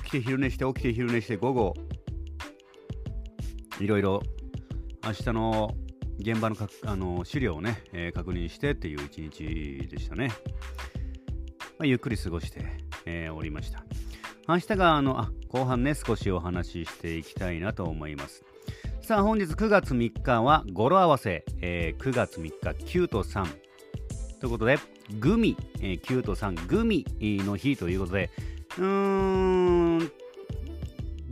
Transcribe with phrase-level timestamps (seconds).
[0.01, 1.75] 起きて昼寝して起きて昼寝して午後
[3.79, 4.23] いろいろ
[5.05, 5.75] 明日の
[6.19, 10.31] 現場のかあの資料をね、えー、確認してっていう一日でしたね、
[11.77, 13.83] まあ、ゆっくり過ごしてえー、おりました。
[14.47, 18.43] 明日があのあ後半ね少しお話ししていきたいなと思います。
[19.09, 23.43] さあ本日9月3日は語呂合わせ、えー、9月3日9と3
[24.39, 24.77] ということで
[25.17, 28.29] グミ、えー、9と3グミの日ということで
[28.77, 29.97] うーん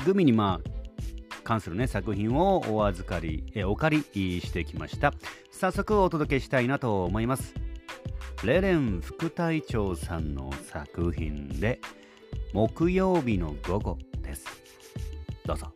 [0.04, 0.70] グミにまあ
[1.44, 5.14] 関するね作品をお預かり、えー、お借りしてきました。
[5.52, 7.54] 早速お届けしたいなと思います。
[8.44, 11.80] レレン副隊長さんの作品で
[12.54, 14.48] 木曜日の午後です。
[15.46, 15.72] どうぞ。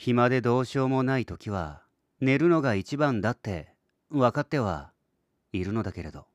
[0.00, 1.82] 暇でどうしようもない時は
[2.20, 3.74] 寝るのが一番だって
[4.10, 4.92] 分かっては
[5.52, 6.26] いるのだけれど。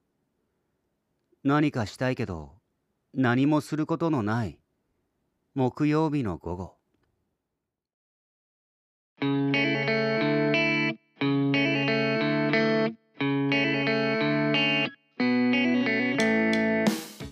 [1.45, 2.51] 何かしたいけど
[3.13, 4.59] 何もすることのない
[5.55, 6.73] 木曜日の午後。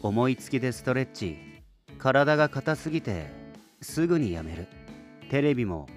[0.01, 1.37] 思いつきでストレッチ
[1.97, 3.29] 体が硬すぎて
[3.81, 4.69] すぐにやめる。
[5.29, 5.87] テレビも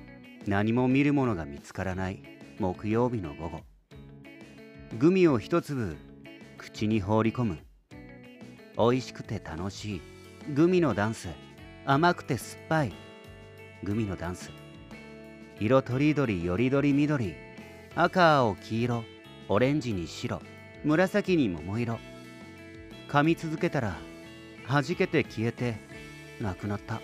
[0.46, 2.22] 何も見るものが見つからない
[2.58, 3.60] 木曜日の午後。
[4.98, 5.96] グミを一粒
[6.58, 7.58] 口に放り込む。
[8.76, 10.02] 美味しくて楽しい。
[10.52, 11.28] グミのダンス。
[11.86, 12.92] 甘くて酸っぱい。
[13.82, 14.50] グミのダンス。
[15.60, 17.34] 色とりどりよりどり緑。
[17.94, 19.04] 赤青黄色。
[19.48, 20.42] オレンジに白。
[20.84, 21.98] 紫に桃色。
[23.08, 23.96] 噛み続けたら
[24.68, 25.76] 弾けて消えて
[26.40, 27.00] なくなった。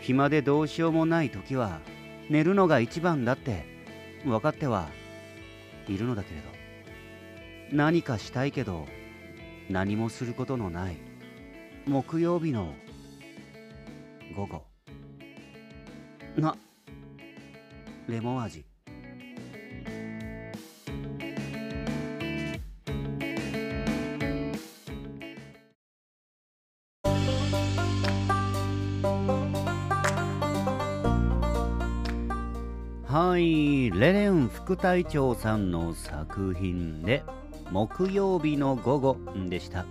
[0.00, 1.80] 暇でどうしようもない時は
[2.28, 3.64] 寝るのが一番だって
[4.24, 4.88] 分かっては
[5.88, 6.48] いるのだけれど。
[7.72, 8.86] 何かしたいけど
[9.68, 10.96] 何もすることのない。
[11.86, 12.74] 木曜日の
[14.34, 14.64] 午後。
[16.36, 16.56] な
[18.08, 18.69] レモン味。
[33.10, 37.24] はいレレン副隊長さんの作品で
[37.72, 39.16] 木曜日の午後
[39.48, 39.84] でした。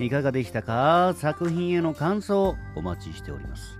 [0.00, 1.14] いかがでしたか？
[1.16, 3.78] 作品への感想お待ちしております。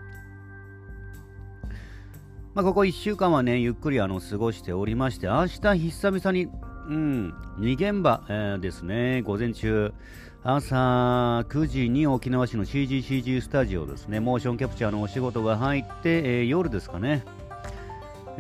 [2.54, 9.92] まあ、ここ1週間はね、ゆっくりあの過ごしておりまして、明日久々に、うん、2現場、えー、ですね、午前中、
[10.44, 10.76] 朝
[11.48, 17.24] 9時に沖縄市の CGCG スタジオですね、モーションキャプチャーのお仕事が入って、えー、夜ですかね、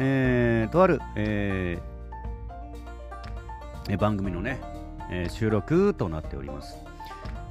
[0.02, 4.58] えー、とある、えー、番組のね、
[5.10, 6.78] えー、収録となっております。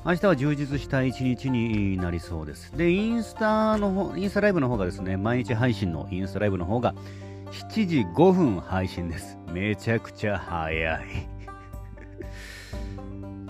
[0.04, 2.76] 明日は充実した一日になりそうです。
[2.76, 6.96] で、インスタの方、インスタライブの方がですね、毎日配信のインスタライブの方が
[7.52, 9.38] 7時5分配信です。
[9.54, 11.02] めちゃくちゃ早い。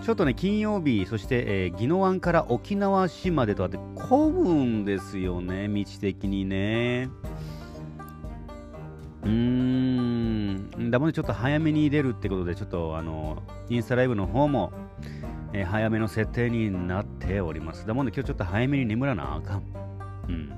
[0.04, 7.08] ちょっとね、金曜日、そして、えー、宜野湾から沖縄市までとあって混むんですよね、道的にね。
[9.30, 14.72] うーん、だもんでちょっと早めに出るってことで、ちょっとあの、インスタライブの方も、
[15.52, 17.86] えー、早めの設定になっております。
[17.86, 19.62] だもんで今日ちょっと早めに眠らなあかん。
[20.28, 20.52] うん。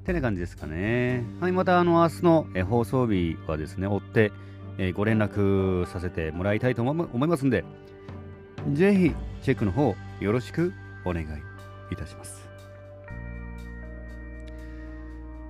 [0.00, 1.24] ってな感じですかね。
[1.40, 4.32] はい、またあの明日の、えー、放送日はですね、追って、
[4.78, 7.64] えー、ご連絡させてもらいたいと思いますんで、
[8.72, 10.72] ぜひチェックの方よろしく
[11.04, 11.26] お願い
[11.92, 12.43] いたします。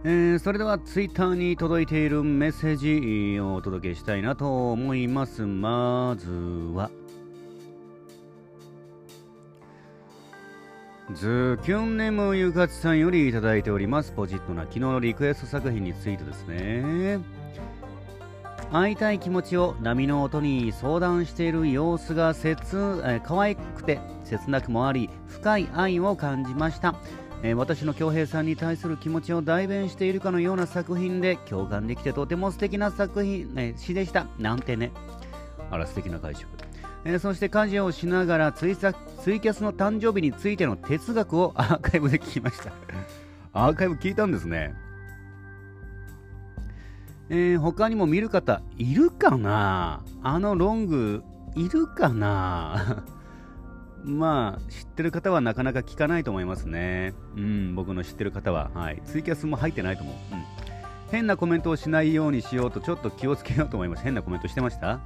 [0.07, 5.47] えー、それではツイッターに届いているメッセージをお届けしたいなと思います。
[5.47, 6.31] まず
[6.75, 6.91] は、
[11.15, 14.13] ズキュンネムゆかちさんよりいただいております。
[14.13, 17.19] ポジットな昨日のリクエスト作品についてですね。
[18.71, 22.61] 会いたい気持ちを波の音に相談している様子が切、
[23.05, 26.95] えー、可愛くて切なくもあり深い愛を感じました、
[27.47, 34.27] えー、私の恭平さんに対する気持ちを代弁しているかのような作品で共感できてとても素敵な作品、えー、詩でした。
[34.39, 34.93] なんてね。
[35.71, 36.47] あら素敵な解釈、
[37.05, 38.87] えー、そして家事をしながらツイツ
[39.31, 42.73] イキャスの誕生日についての哲学を アーカイブで聞きました。
[43.53, 44.75] アーカイブ聞いたんですね。
[47.29, 50.03] えー、他にも見る方いるかな？
[50.23, 51.23] あのロング
[51.57, 53.05] いるかな？
[54.05, 57.15] まあ、知ってる方はなかなか聞かないと思いますね。
[57.37, 58.71] うん、僕の知ってる方は。
[58.75, 59.03] はい。
[59.07, 60.15] ツイキャスも入ってないと思う。
[60.35, 60.45] うん。
[61.11, 64.03] 変なコメントをしないようにしようと、ちょっと気をつけようと思います。
[64.03, 65.01] 変なコメントしてました？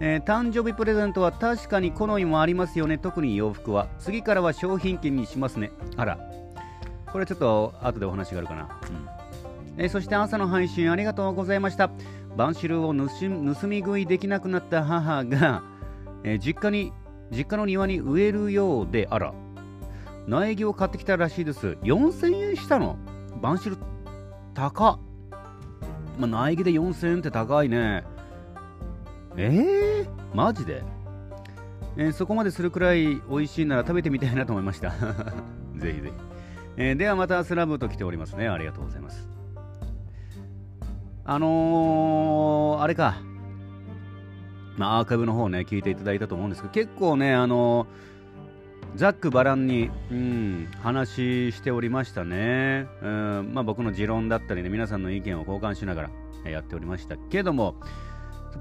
[0.00, 2.98] えー、誕生日プレゼントは確かに好みもありますよね。
[2.98, 3.88] 特に洋服は。
[3.98, 5.72] 次からは商品券にしますね。
[5.96, 6.18] あら。
[7.10, 8.68] これちょっと後でお話があるかな。
[9.76, 9.82] うん。
[9.82, 11.90] えー、そして朝の配信ありがとうございました。
[12.36, 15.62] バンシルを盗み食いできなくなった母が、
[16.24, 16.92] えー、実家に
[17.30, 19.34] 実家の庭に植えるようで、あら、
[20.26, 21.78] 苗木を買ってきたらしいです。
[21.82, 22.96] 4000円したの
[23.40, 23.78] バンシル、
[24.54, 24.98] 高っ。
[26.18, 28.04] まあ、苗木で4000円って高いね。
[29.36, 30.82] えー、マジで、
[31.96, 34.90] えー、そこまでするくらい美味しいなら食べてみたいなと思いました。
[35.76, 36.12] ぜひぜひ。
[36.76, 38.48] えー、ではまたスラブと来ておりますね。
[38.48, 39.28] ありがとうございます。
[41.24, 43.27] あのー、あれか。
[44.78, 47.86] まあ、アーカイブの方ね、聞いていただいたと思うんですけど、結構ね、あの
[48.94, 52.86] ざっくばらんに、うん、話しておりましたね。
[53.02, 56.10] うんまあ、僕の持論だったりね、皆さんの意見を交換しなが
[56.44, 57.74] らやっておりましたけども、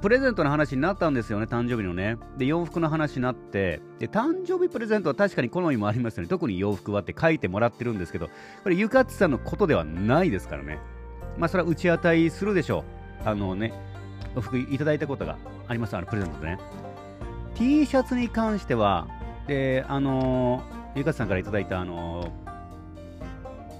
[0.01, 2.17] プレゼントの話になったんですよね、誕生日のね。
[2.37, 6.29] で、洋服の話になって、で、誕生日プレゼントは確かに好みもありますよね。
[6.29, 8.29] 特に洋服はって書いてもらってるんですけど、
[8.63, 10.79] これ、ゆかつさんのことではないですからね。
[11.37, 12.83] まあ、それは打ち当たりするでしょ
[13.25, 13.29] う。
[13.29, 13.73] あのね、
[14.35, 15.37] お服いただいたことが
[15.67, 16.59] あります、あのプレゼントでね。
[17.55, 19.07] T シャツに関しては、
[19.47, 22.31] で、あのー、ゆかさんからいただいた、あの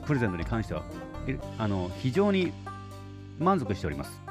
[0.04, 0.84] ー、プレゼントに関しては、
[1.57, 2.54] あの非常に
[3.39, 4.22] 満足しております。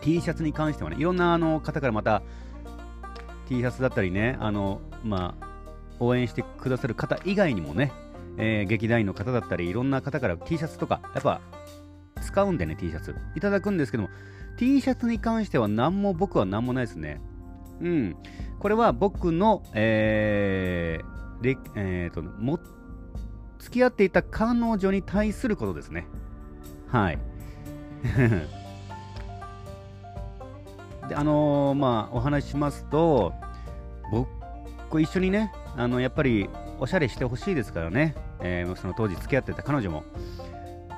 [0.00, 2.22] T シャツに関してはね、いろんなあの方からまた
[3.48, 5.46] T シャツだったりね、あのまあ、
[6.00, 7.92] 応援してくださる方以外にもね、
[8.36, 11.40] えー、劇団員の方だったり、いろんな方から T シャツとか、やっぱ
[12.20, 13.14] 使うんでね、T シャツ。
[13.36, 14.10] いただくんですけども、
[14.56, 17.20] T シャツに関しては何も僕は何もないですね。
[17.80, 18.16] うん。
[18.58, 22.60] これは僕の、えー、でえーと、も、
[23.58, 26.06] 付き合っていた彼女に対することですね。
[26.88, 27.18] はい。
[31.08, 33.34] で、あのー、まあ、お話ししますと、
[34.12, 38.14] 僕、一緒にね、あの、やっぱり、おしゃれしてほしいですからね。
[38.40, 40.04] えー、その当時付き合ってた彼女も。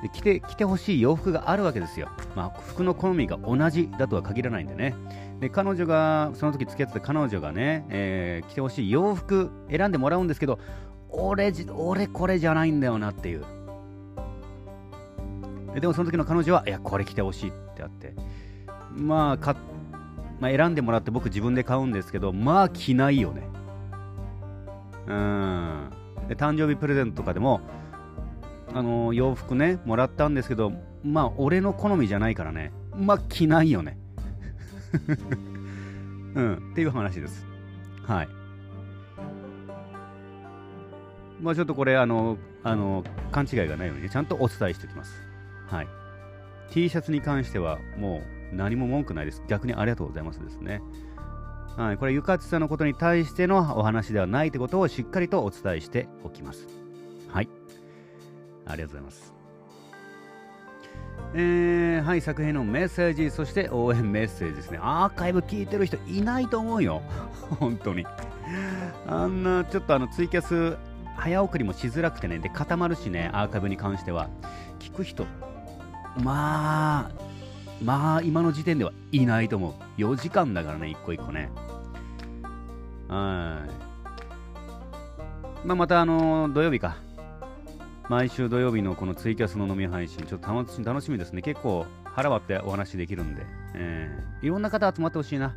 [0.04, 2.10] で着て着てほしい洋服があるわけですよ。
[2.36, 4.94] まあ、服の好みが同じだとは限らないんでね。
[5.40, 10.58] で彼女が、その時付き合ってた彼女がね、えー、着てほしい洋服選んでもらうんですけど、
[11.08, 13.46] 俺俺これじゃないんだよなっていう。
[15.80, 18.12] でもその時の彼女は、いや、これ着てほしいってあって、
[18.94, 19.56] まあか、
[20.38, 23.48] まあ、選んでもらって僕自分で買うんですけど、まあ着ないよね。
[25.06, 25.90] うん。
[26.28, 27.62] で誕生日プレゼントとかでも、
[28.74, 30.72] あの洋服ねもらったんですけど
[31.04, 32.72] まあ俺の好みじゃないからね。
[32.96, 33.96] まあ着ないよね。
[36.34, 37.46] うんっていう話です。
[38.02, 38.28] はい。
[41.40, 45.14] まあちょっとこれあのあの勘違いがないように、ね、ちゃんとお伝えしておきます。
[45.68, 45.88] はい。
[46.70, 48.22] T シャツに関してはも
[48.52, 49.42] う何も文句ないです。
[49.48, 50.82] 逆にありがとうございますですね。
[51.76, 56.83] はい、これ、ゆかつさんのことに対してのお話ではないということをしっかりとお伝えしておきます。
[58.66, 59.34] ありがとうございます。
[61.36, 64.78] えー、はい、作品のメッセージ、そして応援メッセージですね。
[64.80, 67.02] アーカイブ聞いてる人いないと思うよ。
[67.58, 68.06] 本当に。
[69.08, 70.76] あんな、ちょっとあの、ツイキャス、
[71.16, 74.28] 早送りもしづらくてね、で、固まるしね、アーカイブに関しては。
[74.78, 75.26] 聞く人、
[76.22, 77.10] まあ、
[77.82, 80.00] まあ、今の時点ではいないと思う。
[80.00, 81.50] 4時間だからね、一個一個ね。
[83.08, 83.66] は
[85.64, 85.66] い。
[85.66, 87.03] まあ、また、あの土曜日か。
[88.08, 91.40] 毎週土曜日のこのツイキャスの飲み配信、ちょっと楽しみですね。
[91.40, 95.54] 結構腹割ってお話できるんで、えー、いろんな方集まってほしいな。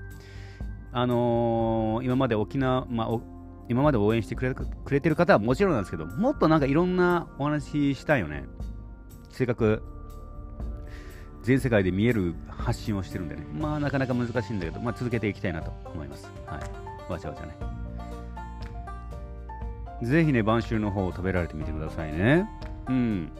[0.93, 3.07] あのー、今まで沖縄、まあ、
[3.67, 8.45] 今まで応援してくれくれてる方はもちろんなんですけど、もっとなんかいろんなお話したいよね。
[9.29, 9.83] せっかく
[11.43, 13.45] 全世界で見える発信をしてるんでね。
[13.53, 16.31] まあなかなか難しいんだけど、まあ続けていきたいなと思います。
[16.45, 17.11] はい。
[17.11, 17.86] わちゃわちゃね。
[20.01, 22.47] ぜひね、晩秋の方を食べられてみてくださいね。
[22.87, 23.31] うん。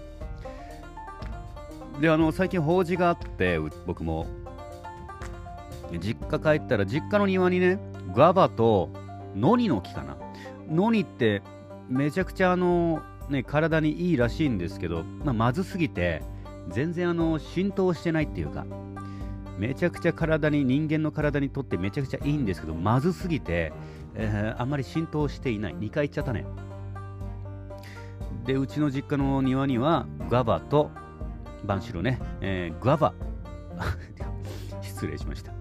[2.02, 4.28] で、あの、最近法事があって、僕も。
[6.00, 7.80] 実家帰ったら、実家の庭にね、
[8.14, 8.90] ガバと
[9.36, 10.18] ノニの木かな。
[10.70, 11.42] ノニって、
[11.90, 16.22] めちゃくちゃあの、ね、体にいいらしいんですけど、まあ、まずすぎて、
[16.70, 18.66] 全然あの浸透してないっていうか、
[19.58, 23.74] めちゃくちゃ体に、人間の体にとってめちゃくちゃいいんですけど、まずすぎて、
[24.18, 25.76] えー、あんまり浸透していない。
[25.76, 26.46] 2回行っちゃったね。
[28.46, 30.90] で、うちの実家の庭には、ガバと
[31.64, 33.14] バンシルね、えー、ガバ、
[34.82, 35.54] 失礼しました。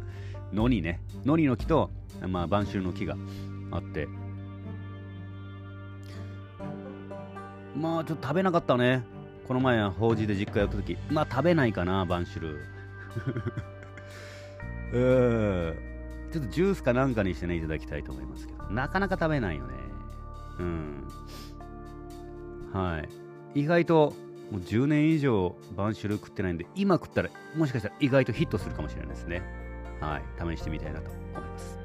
[0.52, 1.90] ノニね、ノニの木と、
[2.26, 3.16] まあ、バンシルの木が
[3.72, 4.08] あって、
[7.76, 9.04] まあちょっと食べなかったね。
[9.46, 12.64] この前は、法事で実家やった時、まあ食べないかな、バンシル。
[14.92, 15.95] うー
[16.36, 19.74] ちょっとジュースかなんかにしてね、いただきたいと思いますけど、なかなか食べないよね。
[20.58, 21.08] うん。
[22.72, 22.98] は
[23.54, 23.60] い。
[23.60, 24.12] 意外と、
[24.50, 29.42] もう10年以上バンシュル食ってないんで、今食ったら、もしかしたら意外とヒットするかもしれないですね。
[30.00, 30.56] はい。
[30.56, 31.78] 試してみたいなと思います。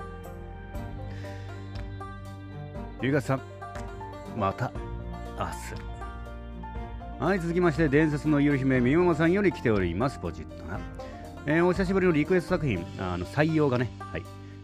[3.02, 3.42] ゆうさん、
[4.36, 4.72] また
[5.40, 5.46] 明
[7.20, 7.24] 日。
[7.24, 10.80] はい、続きまして、伝説のゆる姫、みおまさんより来ております、ポジットな。
[11.46, 14.24] えー、お久しぶりのリクエスト作品、あの採用がね、はい、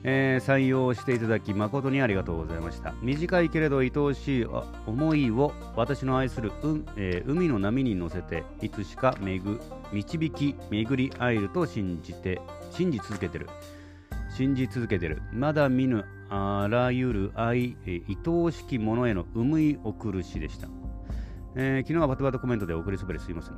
[0.09, 2.93] えー、採用していただき誠にありがとうございました。
[3.01, 4.45] 短いけれど愛おしい
[4.85, 9.59] 思いを私の愛する、うえー、海の波に乗せていつしかめぐ
[9.91, 12.39] 導き巡り会えると信じて
[12.71, 13.49] 信じ続けてる。
[14.33, 15.21] 信じ続けてる。
[15.33, 20.69] まだ見ぬあらゆる愛、えー、愛おしきものへの思い送るしでした、
[21.55, 23.57] えー、昨日はバタバタコメントで送りそべりすいません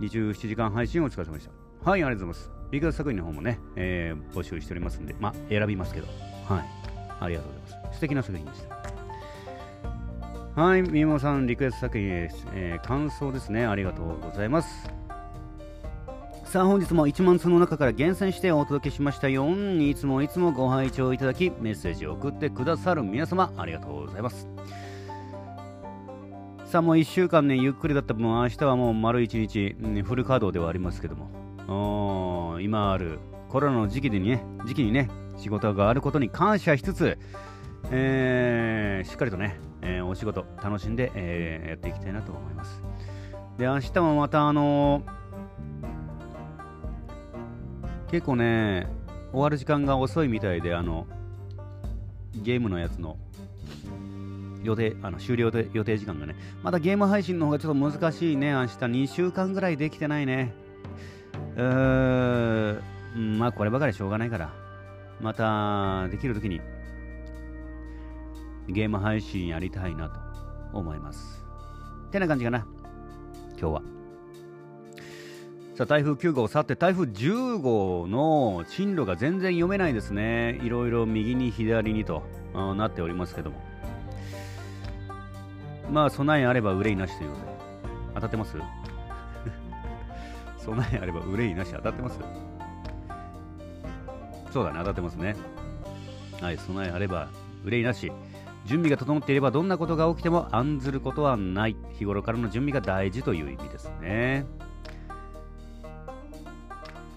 [0.00, 1.48] 27時間配信お疲れ様でし
[1.82, 1.90] た。
[1.90, 2.59] はいありがとうございます。
[2.70, 6.06] ビッグ作品の方もね、えー、募集しておりますんで、まあ、選びますけど、
[6.48, 6.64] はい。
[7.20, 7.94] ありがとうございます。
[7.96, 8.62] 素敵な作品でし
[10.54, 10.62] た。
[10.62, 13.66] はい、みもさん、リクエスト作品です、えー、感想ですね。
[13.66, 14.90] ありがとうございます。
[16.44, 19.46] さあ、本日も1万通の中から厳選してお届けしましたよ。
[19.48, 24.48] いつもいつもご拝聴いただき、メッセージを送ってくださる皆様、ありがとうございます。
[26.64, 31.30] さあ、もう1週間ね、ゆっくりだった分、明日はもう丸1日、フル稼働ではありますけども、
[32.60, 37.18] 今あるコロナの時期でね、時期にね、仕事があることに感謝しつつ、
[37.90, 42.82] えー、しっかりとね、えー、お仕事楽しんで、えー、やっていきたいなと思います。
[43.58, 45.02] で、明日もまたあの
[48.10, 48.88] 結構ね、
[49.32, 51.06] 終わる時間が遅いみたいで、あの、
[52.34, 53.16] ゲームのやつの
[54.62, 60.52] 予定、あの終了で予定時間がね、またゲーム配信の方がちょっと難しいね、明日2週間ぐらいできてないね。
[61.60, 64.52] うーん、まあこればかりしょうがないから、
[65.20, 66.60] またできるときに
[68.68, 70.18] ゲーム配信やりたいなと
[70.72, 71.44] 思います。
[72.10, 72.66] てな感じかな、
[73.58, 73.82] 今日は。
[75.74, 80.60] さあ台風9号去って台風10号の進路が全然読めないですね。
[80.62, 82.22] いろいろ右に左にと
[82.54, 83.62] なっておりますけども。
[85.90, 87.50] まあ備えあれば憂いなしということで。
[88.14, 88.56] 当たってます？
[90.64, 92.18] 備えあれば憂いなし当たってます
[94.52, 95.36] そうだね、当たってますね。
[96.40, 97.28] はい、備えあれば
[97.64, 98.10] 憂いなし。
[98.66, 101.76] 準備が整っていればどんなことが起きても案ずることはない。
[101.98, 104.44] 日頃からの準備が大事という意味ですね。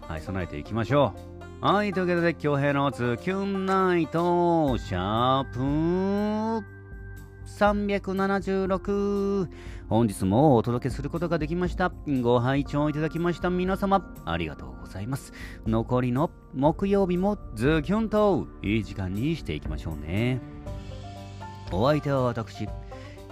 [0.08, 1.14] はい、備えていきましょ
[1.62, 1.66] う。
[1.66, 6.83] はい、というわけで、京平のズキュンナイト、シャープ
[7.54, 9.48] 376
[9.88, 11.92] 本日もお届けすることができました。
[12.22, 13.52] ご拝聴いただきました。
[13.52, 15.34] 皆様ありがとうございます。
[15.68, 20.42] 残りの木曜日もズキュンといい時間にしていきましょうね。
[21.72, 22.68] お相手は私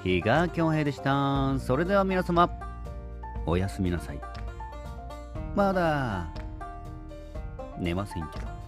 [0.04, 1.58] 比嘉恭平でした。
[1.60, 2.50] それでは皆様
[3.48, 4.22] おやすみなさい。
[5.56, 6.28] まだ
[7.80, 8.61] 寝ませんけど。